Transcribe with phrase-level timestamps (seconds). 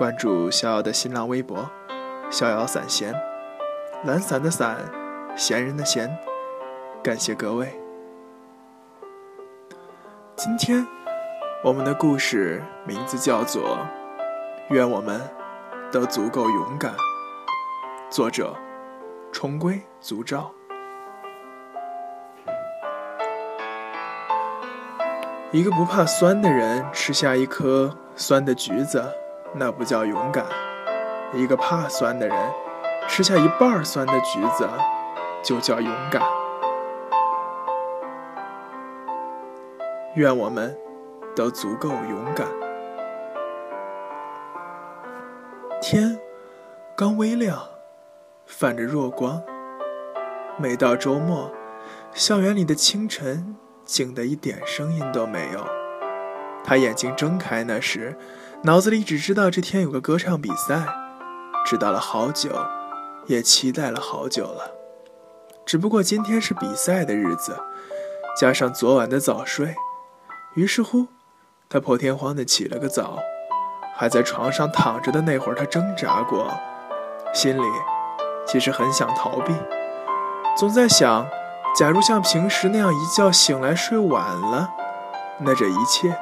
[0.00, 1.70] 关注逍遥的新浪微博
[2.32, 3.14] “逍遥散闲”，
[4.06, 4.78] 懒散的散，
[5.36, 6.10] 闲人的闲。
[7.02, 7.78] 感谢各位。
[10.36, 10.86] 今天
[11.62, 13.76] 我们的故事名字叫做
[14.74, 15.20] 《愿我们
[15.92, 16.92] 都足够勇敢》，
[18.08, 18.56] 作者
[19.30, 20.50] 重归足照。
[25.50, 29.19] 一个不怕酸的人吃下一颗酸的橘子。
[29.54, 30.46] 那不叫勇敢。
[31.32, 32.36] 一个怕酸的人，
[33.08, 34.68] 吃下一半酸的橘子，
[35.42, 36.22] 就叫勇敢。
[40.16, 40.76] 愿我们
[41.36, 42.48] 都足够勇敢。
[45.80, 46.18] 天
[46.96, 47.58] 刚微亮，
[48.44, 49.40] 泛着弱光。
[50.58, 51.50] 每到周末，
[52.12, 55.79] 校园里的清晨静得一点声音都没有。
[56.64, 58.16] 他眼睛睁开那时。
[58.62, 60.86] 脑子里只知道这天有个歌唱比赛，
[61.64, 62.50] 知道了好久，
[63.24, 64.72] 也期待了好久了。
[65.64, 67.56] 只不过今天是比赛的日子，
[68.38, 69.74] 加上昨晚的早睡，
[70.56, 71.06] 于是乎，
[71.70, 73.18] 他破天荒的起了个早。
[73.96, 76.52] 还在床上躺着的那会儿，他挣扎过，
[77.32, 77.64] 心里
[78.46, 79.54] 其实很想逃避，
[80.54, 81.26] 总在想：
[81.74, 84.68] 假如像平时那样一觉醒来睡晚了，
[85.38, 86.14] 那这一切。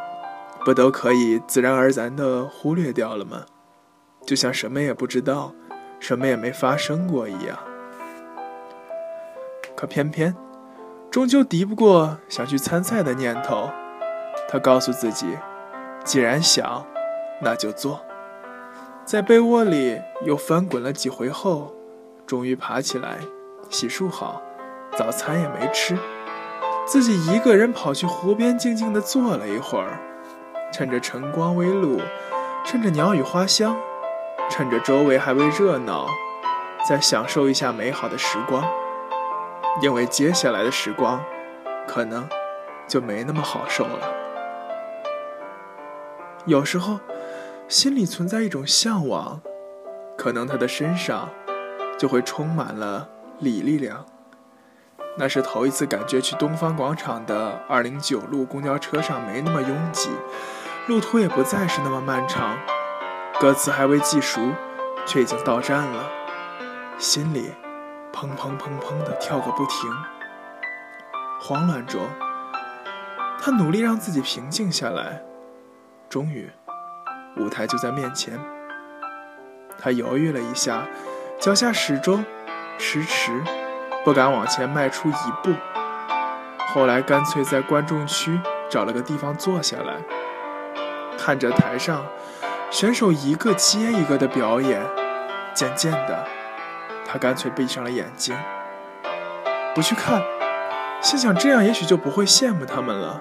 [0.64, 3.42] 不都可以自然而然地忽略掉了吗？
[4.26, 5.54] 就像什么也不知道，
[5.98, 7.58] 什么也没发生过一样。
[9.74, 10.36] 可偏偏，
[11.10, 13.70] 终究敌不过想去参赛的念头。
[14.48, 15.26] 他告诉自己，
[16.04, 16.84] 既然想，
[17.40, 18.00] 那就做。
[19.04, 21.74] 在被窝里又翻滚了几回后，
[22.26, 23.18] 终于爬起来，
[23.70, 24.42] 洗漱好，
[24.96, 25.96] 早餐也没吃，
[26.86, 29.98] 自己一个人跑去湖边静静地坐了一会儿。
[30.70, 32.00] 趁着晨光微露，
[32.64, 33.76] 趁着鸟语花香，
[34.50, 36.06] 趁着周围还未热闹，
[36.88, 38.64] 再享受一下美好的时光。
[39.80, 41.22] 因为接下来的时光，
[41.86, 42.28] 可能
[42.86, 44.12] 就没那么好受了。
[46.44, 46.98] 有时候，
[47.68, 49.40] 心里存在一种向往，
[50.16, 51.28] 可能他的身上
[51.98, 53.08] 就会充满了
[53.38, 54.04] 李力量。
[55.18, 60.10] 那是头一次感觉去东方广场的二零九路公交车上没那么拥挤。
[60.86, 62.56] 路途也不再是那么漫长，
[63.40, 64.40] 歌词还未记熟，
[65.04, 66.04] 却已经到站了，
[66.98, 67.50] 心里
[68.12, 69.90] 砰砰砰砰的跳个不停。
[71.40, 72.00] 慌乱中，
[73.40, 75.20] 他努力让自己平静下来。
[76.08, 76.48] 终于，
[77.36, 78.38] 舞台就在面前。
[79.78, 80.86] 他犹豫了一下，
[81.40, 82.24] 脚下始终
[82.78, 83.42] 迟迟
[84.04, 85.54] 不敢往前迈出一步。
[86.68, 89.94] 后来干脆在观众区找了个地方坐下来。
[91.18, 92.04] 看着台上
[92.70, 94.80] 选手一个接一个的表演，
[95.52, 96.24] 渐渐的，
[97.06, 98.36] 他干脆闭上了眼睛，
[99.74, 100.22] 不去看，
[101.00, 103.20] 心想这样也许就不会羡慕他们了。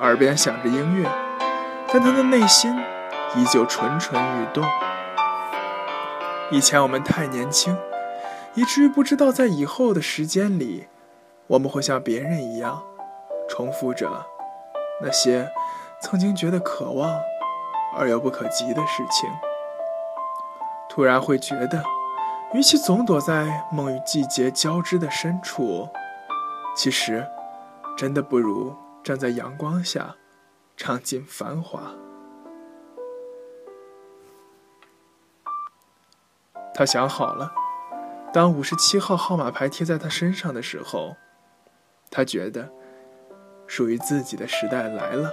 [0.00, 1.08] 耳边响着音乐，
[1.92, 2.76] 但他的内心
[3.36, 4.64] 依旧蠢蠢欲动。
[6.50, 7.76] 以前我们太年轻，
[8.54, 10.86] 以至于不知道在以后的时间里，
[11.48, 12.82] 我们会像别人一样，
[13.48, 14.26] 重复着
[15.02, 15.50] 那些。
[16.00, 17.18] 曾经觉得渴望
[17.96, 19.30] 而又不可及的事情，
[20.86, 21.82] 突然会觉得，
[22.52, 25.88] 与其总躲在梦与季节交织的深处，
[26.76, 27.26] 其实
[27.96, 30.14] 真的不如站在阳光下，
[30.76, 31.80] 尝尽繁华。
[36.74, 37.50] 他想好了，
[38.34, 41.14] 当五十七号号码牌贴在他身上的时候，
[42.10, 42.68] 他觉得
[43.64, 45.32] 属于自己的时代来了。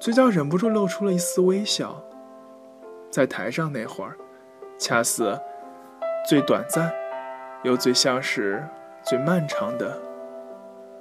[0.00, 2.04] 嘴角忍不住露出了一丝微笑。
[3.12, 4.16] 在台上那会儿，
[4.76, 5.40] 恰似
[6.28, 6.92] 最短暂，
[7.62, 8.66] 又最像是
[9.04, 9.96] 最漫长的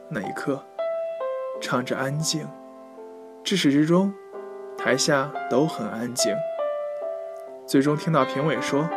[0.08, 0.64] 那一刻，
[1.60, 2.48] 唱着安静。
[3.44, 4.14] 至始至终，
[4.78, 6.36] 台下都很安静。
[7.66, 8.88] 最终听到评委说，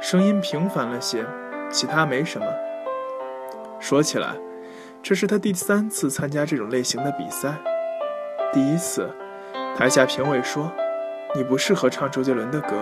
[0.00, 1.24] 声音平凡了些，
[1.70, 2.46] 其他没什么。
[3.80, 4.34] 说起来，
[5.02, 7.54] 这是他第三次参加这种类型的比赛。
[8.52, 9.10] 第一次，
[9.76, 10.70] 台下评委说
[11.34, 12.76] ：“你不适合唱周杰伦的歌。”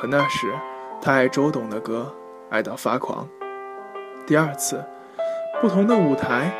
[0.00, 0.52] 可那时
[1.00, 2.14] 他爱周董的歌，
[2.50, 3.28] 爱到发狂。
[4.26, 4.84] 第二次，
[5.60, 6.50] 不同的舞台，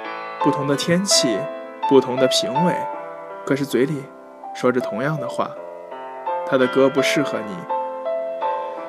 [0.43, 1.39] 不同的天气，
[1.89, 2.75] 不同的评委，
[3.45, 4.05] 可是嘴里
[4.55, 5.51] 说着同样的话：
[6.47, 7.76] 他的歌不适合你。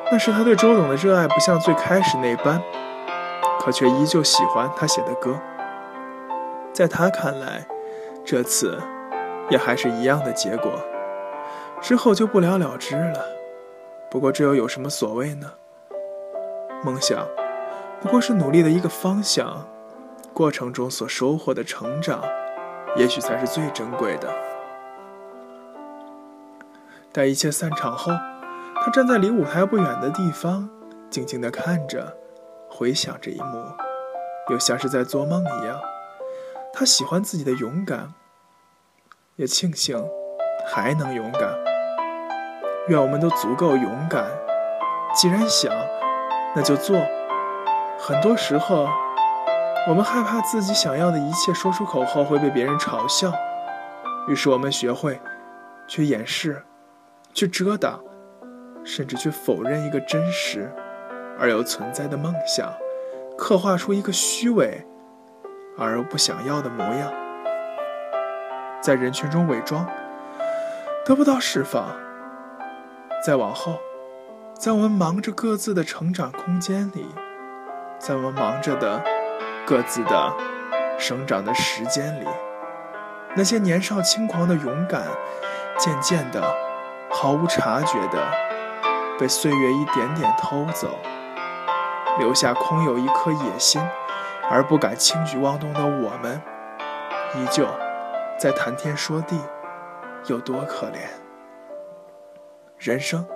[0.10, 2.62] 那时他对周董的热爱不像最开始那般，
[3.60, 5.38] 可却依旧喜欢他写的歌。
[6.72, 7.68] 在他看来，
[8.24, 8.80] 这次
[9.50, 10.72] 也还是一样的结果，
[11.82, 13.26] 之后就不了了之了。
[14.10, 15.52] 不过这又有什么所谓呢？
[16.84, 17.28] 梦想
[18.00, 19.68] 不过是努力的一个方向，
[20.34, 22.22] 过程中所收获的成长，
[22.96, 24.30] 也许才是最珍贵的。
[27.12, 28.14] 待一切散场后，
[28.88, 30.70] 他站在离舞台不远的地方，
[31.10, 32.16] 静静地看着，
[32.70, 33.62] 回想这一幕，
[34.50, 35.78] 又像是在做梦一样。
[36.72, 38.14] 他喜欢自己的勇敢，
[39.36, 40.02] 也庆幸
[40.66, 41.54] 还能勇敢。
[42.88, 44.26] 愿我们都足够勇敢。
[45.14, 45.70] 既然想，
[46.56, 46.98] 那就做。
[48.00, 48.88] 很多时候，
[49.90, 53.34] 我们害怕自己想要的一切说出口后会被别人嘲笑，
[54.30, 55.20] 于是我们学会
[55.90, 56.64] 去掩饰、
[57.34, 58.00] 去遮挡，
[58.88, 60.72] 甚至去否认一个真实
[61.38, 62.72] 而又存在的梦想，
[63.38, 64.84] 刻画出一个虚伪。
[65.80, 67.14] 而又不想要的模样，
[68.82, 69.88] 在人群中伪装，
[71.06, 71.96] 得不到释放。
[73.24, 73.78] 再往后，
[74.58, 77.06] 在我们忙着各自的成长空间里，
[78.00, 79.04] 在我们忙着的
[79.68, 80.34] 各自的
[80.98, 82.26] 生长的时间里，
[83.36, 85.04] 那些年少轻狂的勇敢，
[85.78, 86.42] 渐渐的
[87.12, 88.32] 毫无察觉的
[89.20, 90.88] 被岁月一点点偷走，
[92.20, 93.82] 留下空有一颗野心。
[94.50, 96.42] 而不敢轻举妄动的我们，
[97.36, 97.68] 依旧
[98.40, 99.38] 在谈天说地，
[100.28, 101.00] 有多可怜？
[102.78, 103.28] 人生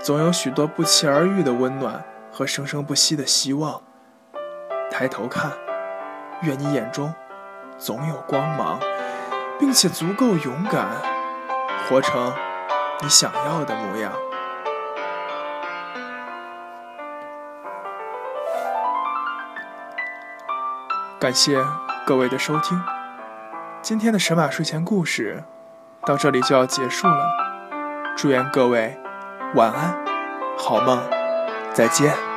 [0.00, 3.82] 总有许多不期而遇的温暖和生生不息的希望。
[4.92, 5.50] 抬头看，
[6.42, 7.12] 愿你眼中
[7.76, 8.78] 总有光芒，
[9.58, 10.86] 并且足够勇敢，
[11.88, 12.32] 活成
[13.02, 14.12] 你想要的模样。
[21.20, 21.60] 感谢
[22.06, 22.80] 各位的收听，
[23.82, 25.42] 今天的神马睡前故事
[26.06, 27.26] 到这里就要结束了。
[28.16, 28.96] 祝愿各位
[29.56, 29.96] 晚安，
[30.56, 31.02] 好梦，
[31.74, 32.27] 再见。